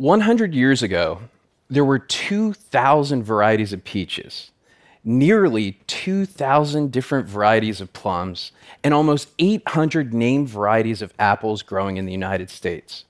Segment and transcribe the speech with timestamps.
[0.00, 1.20] 100 years ago,
[1.68, 4.50] there were 2,000 varieties of peaches,
[5.04, 8.50] nearly 2,000 different varieties of plums,
[8.82, 13.04] and almost 800 named varieties of apples growing in the United States.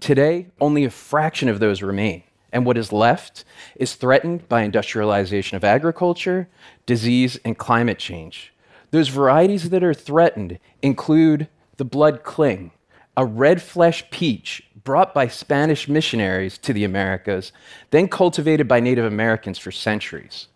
[0.00, 3.44] Today, only a fraction of those remain, and what is left
[3.76, 6.48] is threatened by industrialization of agriculture,
[6.86, 8.54] disease, and climate change.
[8.90, 12.70] Those varieties that are threatened include the blood cling,
[13.18, 17.52] a red flesh peach brought by Spanish missionaries to the Americas,
[17.90, 20.48] then cultivated by Native Americans for centuries.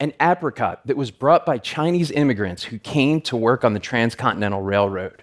[0.00, 4.62] An apricot that was brought by Chinese immigrants who came to work on the Transcontinental
[4.62, 5.22] Railroad.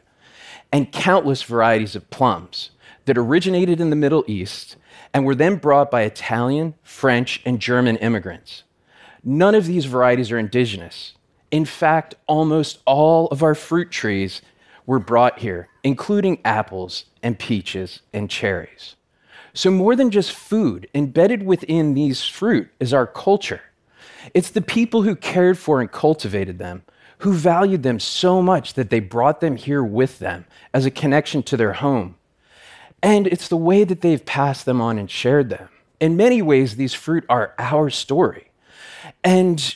[0.72, 2.72] And countless varieties of plums
[3.06, 4.76] that originated in the Middle East
[5.14, 8.64] and were then brought by Italian, French, and German immigrants.
[9.24, 11.14] None of these varieties are indigenous.
[11.52, 14.42] In fact, almost all of our fruit trees
[14.90, 18.96] were brought here, including apples and peaches and cherries.
[19.54, 23.62] So, more than just food, embedded within these fruit is our culture.
[24.34, 26.82] It's the people who cared for and cultivated them,
[27.20, 31.44] who valued them so much that they brought them here with them as a connection
[31.44, 32.16] to their home.
[33.04, 35.70] And it's the way that they've passed them on and shared them.
[36.00, 38.50] In many ways, these fruit are our story.
[39.24, 39.76] And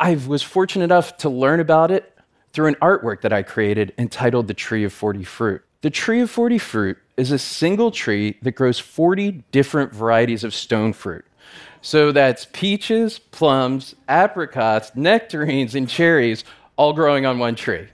[0.00, 2.11] I was fortunate enough to learn about it
[2.52, 5.62] through an artwork that I created entitled The Tree of 40 Fruit.
[5.80, 10.54] The Tree of 40 Fruit is a single tree that grows 40 different varieties of
[10.54, 11.24] stone fruit.
[11.80, 16.44] So that's peaches, plums, apricots, nectarines, and cherries
[16.76, 17.88] all growing on one tree.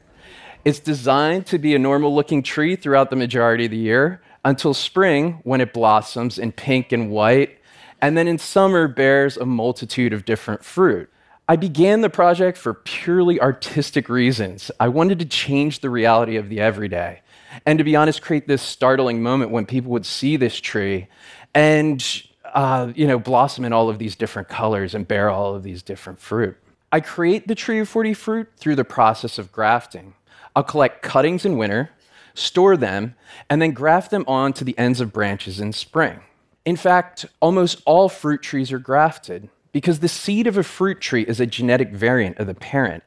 [0.65, 4.75] It's designed to be a normal looking tree throughout the majority of the year until
[4.75, 7.59] spring when it blossoms in pink and white,
[8.03, 11.11] and then in summer bears a multitude of different fruit.
[11.51, 14.71] I began the project for purely artistic reasons.
[14.79, 17.23] I wanted to change the reality of the everyday.
[17.65, 21.09] And to be honest, create this startling moment when people would see this tree
[21.55, 22.05] and
[22.53, 25.83] uh, you know, blossom in all of these different colors and bear all of these
[25.83, 26.57] different fruit.
[26.93, 30.15] I create the tree of 40 fruit through the process of grafting.
[30.55, 31.91] I'll collect cuttings in winter,
[32.35, 33.15] store them,
[33.49, 36.21] and then graft them onto the ends of branches in spring.
[36.65, 41.23] In fact, almost all fruit trees are grafted because the seed of a fruit tree
[41.23, 43.05] is a genetic variant of the parent.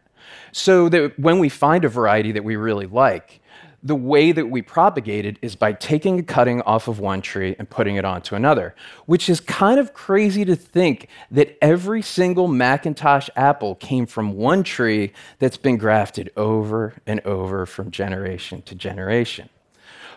[0.54, 3.42] So that when we find a variety that we really like,
[3.84, 7.58] the way that we propagate it is by taking a cutting off of one tree
[7.60, 8.74] and putting it onto another,
[9.06, 14.64] which is kind of crazy to think that every single McIntosh apple came from one
[14.64, 19.50] tree that's been grafted over and over from generation to generation.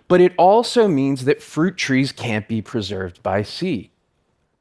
[0.06, 3.90] But it also means that fruit trees can't be preserved by seed.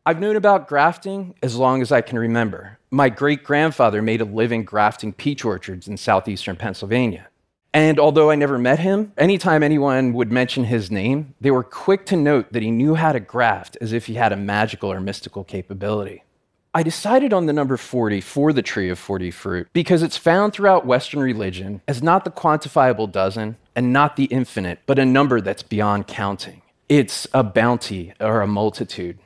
[0.06, 2.78] I've known about grafting as long as I can remember.
[2.92, 7.30] My great grandfather made a living grafting peach orchards in southeastern Pennsylvania.
[7.74, 12.06] And although I never met him, anytime anyone would mention his name, they were quick
[12.08, 15.00] to note that he knew how to graft as if he had a magical or
[15.00, 16.26] mystical capability.
[16.74, 20.52] I decided on the number 40 for the tree of 40 fruit because it's found
[20.52, 25.40] throughout Western religion as not the quantifiable dozen and not the infinite, but a number
[25.40, 26.62] that's beyond counting.
[26.90, 29.18] It's a bounty or a multitude.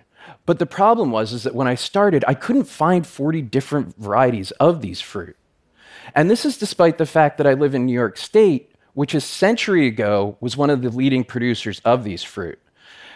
[0.47, 4.51] But the problem was is that when I started, I couldn't find 40 different varieties
[4.51, 5.35] of these fruit.
[6.15, 9.19] And this is despite the fact that I live in New York State, which a
[9.19, 12.59] century ago was one of the leading producers of these fruit.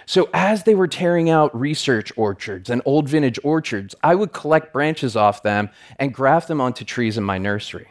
[0.05, 4.73] So, as they were tearing out research orchards and old vintage orchards, I would collect
[4.73, 7.87] branches off them and graft them onto trees in my nursery.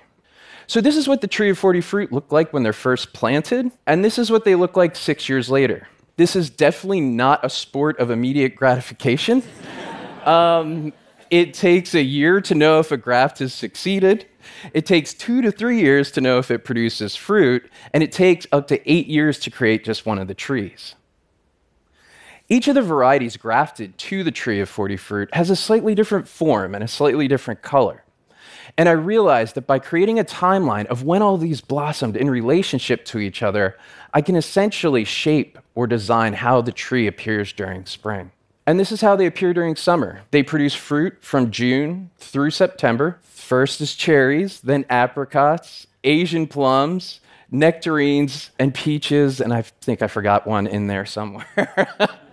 [0.67, 3.73] So, this is what the tree of 40 fruit looked like when they're first planted,
[3.87, 5.89] and this is what they look like six years later.
[6.21, 9.43] This is definitely not a sport of immediate gratification.
[10.27, 10.93] um,
[11.31, 14.27] it takes a year to know if a graft has succeeded.
[14.75, 18.47] It takes two to three years to know if it produces fruit, and it takes
[18.53, 20.95] up to eight years to create just one of the trees.
[22.51, 26.29] Each of the varieties grafted to the tree of 40 fruit has a slightly different
[26.29, 28.05] form and a slightly different color.
[28.81, 33.05] And I realized that by creating a timeline of when all these blossomed in relationship
[33.05, 33.77] to each other,
[34.15, 38.33] I can essentially shape or design how the tree appears during spring.
[38.67, 40.23] And this is how they appear during summer.
[40.31, 43.19] They produce fruit from June through September.
[43.23, 50.47] First is cherries, then apricots, Asian plums, nectarines, and peaches, and I think I forgot
[50.47, 51.87] one in there somewhere.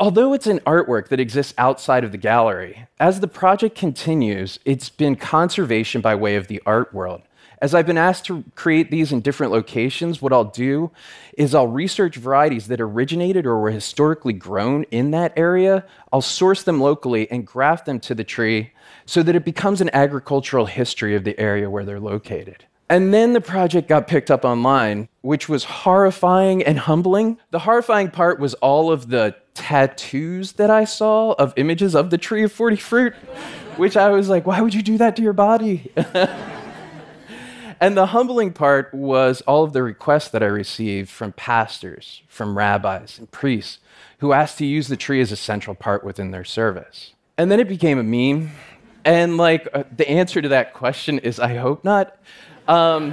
[0.00, 4.90] Although it's an artwork that exists outside of the gallery, as the project continues, it's
[4.90, 7.22] been conservation by way of the art world.
[7.60, 10.92] As I've been asked to create these in different locations, what I'll do
[11.36, 15.84] is I'll research varieties that originated or were historically grown in that area.
[16.12, 18.70] I'll source them locally and graft them to the tree
[19.04, 22.66] so that it becomes an agricultural history of the area where they're located.
[22.88, 27.38] And then the project got picked up online, which was horrifying and humbling.
[27.50, 32.18] The horrifying part was all of the tattoos that I saw of images of the
[32.18, 33.14] tree of 40 fruit,
[33.76, 35.92] which I was like, why would you do that to your body?
[37.80, 42.56] and the humbling part was all of the requests that I received from pastors, from
[42.56, 43.78] rabbis, and priests
[44.18, 47.12] who asked to use the tree as a central part within their service.
[47.36, 48.50] And then it became a meme.
[49.04, 52.16] And like uh, the answer to that question is, I hope not.
[52.66, 53.12] Um,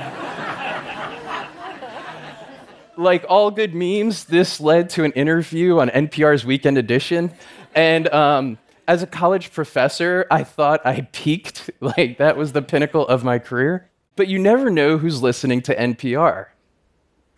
[2.98, 7.32] like all good memes, this led to an interview on NPR's Weekend Edition.
[7.74, 8.58] And um,
[8.88, 11.70] as a college professor, I thought I peaked.
[11.82, 13.90] Like that was the pinnacle of my career.
[14.16, 16.48] But you never know who's listening to NPR.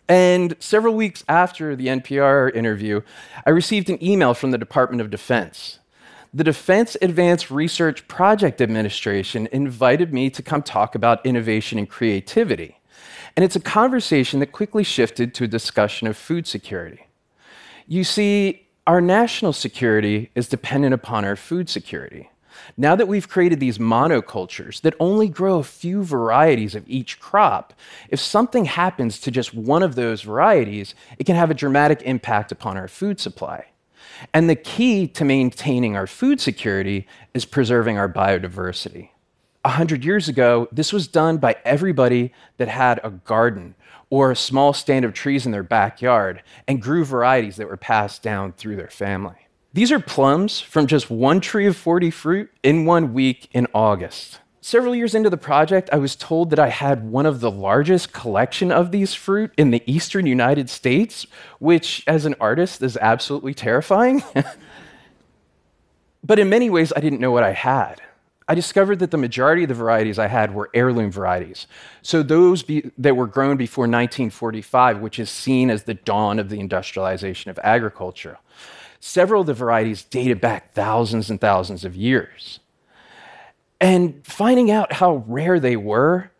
[0.08, 3.02] And several weeks after the NPR interview,
[3.44, 5.80] I received an email from the Department of Defense.
[6.32, 12.77] The Defense Advanced Research Project Administration invited me to come talk about innovation and creativity.
[13.38, 17.06] And it's a conversation that quickly shifted to a discussion of food security.
[17.86, 22.30] You see, our national security is dependent upon our food security.
[22.76, 27.74] Now that we've created these monocultures that only grow a few varieties of each crop,
[28.08, 32.50] if something happens to just one of those varieties, it can have a dramatic impact
[32.50, 33.66] upon our food supply.
[34.34, 39.10] And the key to maintaining our food security is preserving our biodiversity.
[39.62, 43.74] 100 years ago, this was done by everybody that had a garden
[44.10, 48.22] or a small stand of trees in their backyard and grew varieties that were passed
[48.22, 49.48] down through their family.
[49.74, 54.40] These are plums from just one tree of 40 fruit in one week in August.
[54.60, 58.12] Several years into the project, I was told that I had one of the largest
[58.12, 61.26] collection of these fruit in the eastern United States,
[61.58, 64.22] which as an artist is absolutely terrifying.
[66.24, 68.00] but in many ways, I didn't know what I had.
[68.50, 71.66] I discovered that the majority of the varieties I had were heirloom varieties.
[72.00, 76.48] So those be, that were grown before 1945, which is seen as the dawn of
[76.48, 78.38] the industrialization of agriculture.
[79.00, 82.60] Several of the varieties dated back thousands and thousands of years.
[83.80, 86.32] And finding out how rare they were,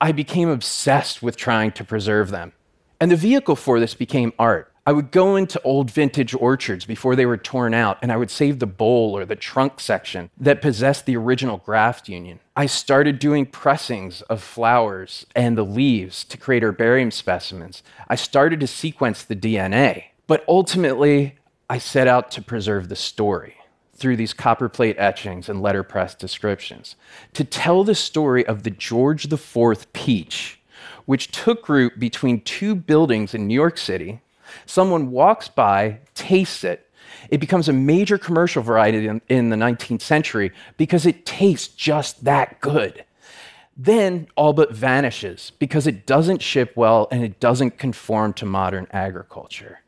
[0.00, 2.52] I became obsessed with trying to preserve them.
[3.00, 4.72] And the vehicle for this became art.
[4.88, 8.30] I would go into old vintage orchards before they were torn out, and I would
[8.30, 12.38] save the bole or the trunk section that possessed the original graft union.
[12.54, 17.82] I started doing pressings of flowers and the leaves to create herbarium specimens.
[18.06, 20.04] I started to sequence the DNA.
[20.28, 21.34] But ultimately,
[21.68, 23.56] I set out to preserve the story
[23.92, 26.94] through these copperplate etchings and letterpress descriptions,
[27.32, 30.60] to tell the story of the George IV peach,
[31.06, 34.20] which took root between two buildings in New York City
[34.66, 36.88] Someone walks by, tastes it.
[37.28, 42.24] It becomes a major commercial variety in, in the 19th century because it tastes just
[42.24, 43.04] that good.
[43.76, 48.86] Then all but vanishes because it doesn't ship well and it doesn't conform to modern
[48.90, 49.80] agriculture.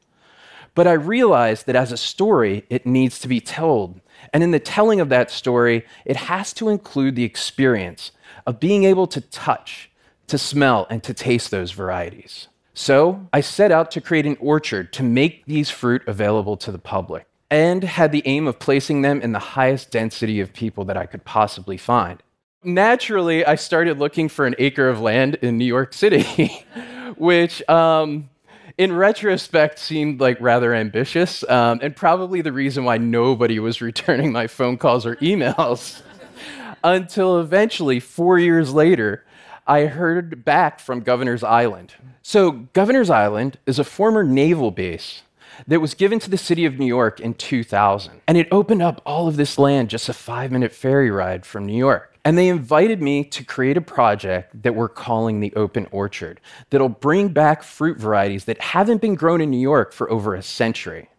[0.75, 4.01] But I realized that as a story, it needs to be told.
[4.33, 8.13] And in the telling of that story, it has to include the experience
[8.47, 9.91] of being able to touch,
[10.29, 12.49] to smell, and to taste those varieties.
[12.79, 16.79] So I set out to create an orchard to make these fruit available to the
[16.79, 20.97] public and had the aim of placing them in the highest density of people that
[20.97, 22.23] I could possibly find.
[22.63, 26.65] Naturally, I started looking for an acre of land in New York City,
[27.17, 28.31] which um,
[28.79, 34.31] in retrospect seemed like rather ambitious um, and probably the reason why nobody was returning
[34.31, 36.01] my phone calls or emails.
[36.85, 39.25] Until eventually, four years later,
[39.69, 41.93] I heard back from Governor's Island.
[42.23, 45.23] So, Governor's Island is a former naval base
[45.67, 48.23] that was given to the city of New York in 2000.
[48.27, 51.67] And it opened up all of this land just a five minute ferry ride from
[51.67, 52.17] New York.
[52.25, 56.89] And they invited me to create a project that we're calling the Open Orchard that'll
[56.89, 61.11] bring back fruit varieties that haven't been grown in New York for over a century.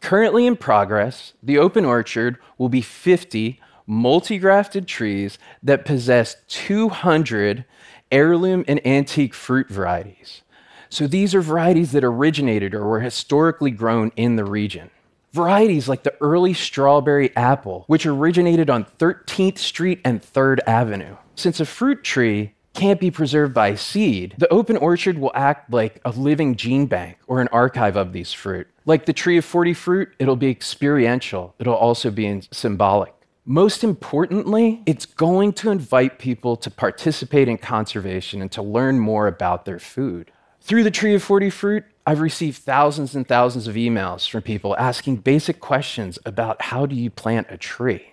[0.00, 7.64] Currently in progress, the Open Orchard will be 50 multi grafted trees that possess 200
[8.12, 10.42] heirloom and antique fruit varieties.
[10.88, 14.90] So these are varieties that originated or were historically grown in the region.
[15.32, 21.16] Varieties like the early strawberry apple, which originated on 13th Street and 3rd Avenue.
[21.34, 26.00] Since a fruit tree can't be preserved by seed, the open orchard will act like
[26.04, 28.68] a living gene bank or an archive of these fruit.
[28.86, 33.14] Like the tree of 40 fruit, it'll be experiential, it'll also be symbolic.
[33.50, 39.26] Most importantly, it's going to invite people to participate in conservation and to learn more
[39.26, 40.30] about their food.
[40.60, 44.76] Through the Tree of 40 Fruit, I've received thousands and thousands of emails from people
[44.76, 48.12] asking basic questions about how do you plant a tree?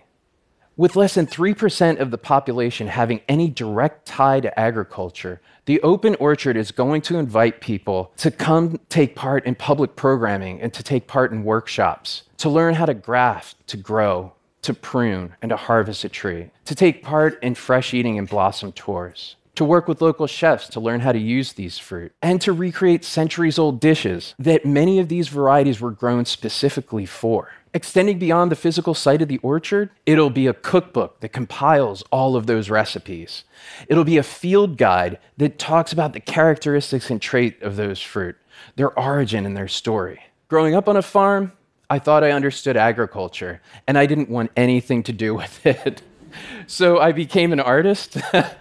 [0.75, 6.15] With less than 3% of the population having any direct tie to agriculture, the Open
[6.15, 10.81] Orchard is going to invite people to come take part in public programming and to
[10.81, 15.55] take part in workshops, to learn how to graft, to grow, to prune, and to
[15.55, 20.01] harvest a tree, to take part in fresh eating and blossom tours, to work with
[20.01, 24.35] local chefs to learn how to use these fruit, and to recreate centuries old dishes
[24.37, 27.49] that many of these varieties were grown specifically for.
[27.73, 32.35] Extending beyond the physical site of the orchard, it'll be a cookbook that compiles all
[32.35, 33.43] of those recipes.
[33.87, 38.35] It'll be a field guide that talks about the characteristics and trait of those fruit,
[38.77, 40.21] their origin and their story.
[40.47, 41.51] Growing up on a farm,
[41.89, 46.01] I thought I understood agriculture, and I didn't want anything to do with it.
[46.67, 48.17] So I became an artist.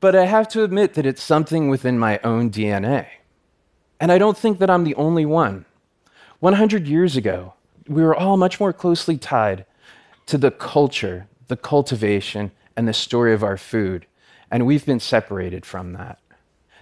[0.00, 3.06] but I have to admit that it's something within my own DNA.
[4.00, 5.64] And I don't think that I'm the only one.
[6.40, 7.54] 100 years ago,
[7.88, 9.64] we were all much more closely tied
[10.26, 14.06] to the culture, the cultivation, and the story of our food,
[14.50, 16.18] and we've been separated from that.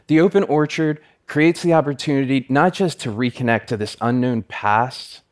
[0.08, 5.22] The open orchard creates the opportunity not just to reconnect to this unknown past,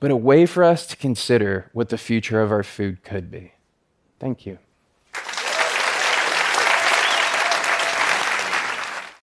[0.00, 3.52] but a way for us to consider what the future of our food could be.
[4.20, 4.58] Thank you.